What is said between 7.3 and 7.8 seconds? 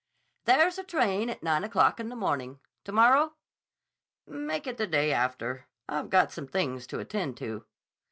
to."